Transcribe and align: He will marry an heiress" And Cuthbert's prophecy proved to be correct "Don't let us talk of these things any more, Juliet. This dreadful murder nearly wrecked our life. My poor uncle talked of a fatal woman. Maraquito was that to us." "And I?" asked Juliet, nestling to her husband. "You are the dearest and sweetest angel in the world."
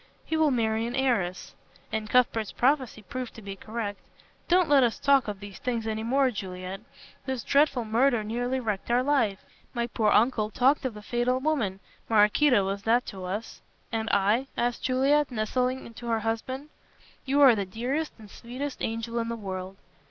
He 0.25 0.35
will 0.35 0.49
marry 0.49 0.87
an 0.87 0.95
heiress" 0.95 1.53
And 1.93 2.09
Cuthbert's 2.09 2.51
prophecy 2.51 3.03
proved 3.03 3.35
to 3.35 3.41
be 3.43 3.55
correct 3.55 3.99
"Don't 4.47 4.67
let 4.67 4.81
us 4.81 4.97
talk 4.97 5.27
of 5.27 5.39
these 5.39 5.59
things 5.59 5.85
any 5.85 6.01
more, 6.01 6.31
Juliet. 6.31 6.81
This 7.27 7.43
dreadful 7.43 7.85
murder 7.85 8.23
nearly 8.23 8.59
wrecked 8.59 8.89
our 8.89 9.03
life. 9.03 9.43
My 9.75 9.85
poor 9.85 10.09
uncle 10.09 10.49
talked 10.49 10.85
of 10.85 10.97
a 10.97 11.03
fatal 11.03 11.39
woman. 11.39 11.81
Maraquito 12.09 12.65
was 12.65 12.81
that 12.81 13.05
to 13.05 13.25
us." 13.25 13.61
"And 13.91 14.09
I?" 14.09 14.47
asked 14.57 14.81
Juliet, 14.83 15.29
nestling 15.29 15.93
to 15.93 16.07
her 16.07 16.21
husband. 16.21 16.69
"You 17.25 17.39
are 17.41 17.53
the 17.53 17.65
dearest 17.67 18.11
and 18.17 18.27
sweetest 18.27 18.81
angel 18.81 19.19
in 19.19 19.29
the 19.29 19.35
world." 19.35 19.77